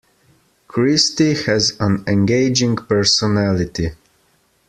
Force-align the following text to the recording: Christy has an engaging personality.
Christy 0.67 1.35
has 1.43 1.75
an 1.79 2.03
engaging 2.07 2.75
personality. 2.75 3.91